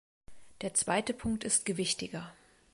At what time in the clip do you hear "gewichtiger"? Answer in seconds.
1.63-2.33